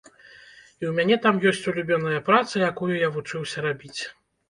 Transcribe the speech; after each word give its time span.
І 0.05 0.83
ў 0.89 0.93
мяне 1.01 1.19
там 1.27 1.35
ёсць 1.51 1.69
улюбёная 1.73 2.25
праца, 2.33 2.65
якую 2.71 2.93
я 3.07 3.15
вучыўся 3.19 3.57
рабіць. 3.71 4.01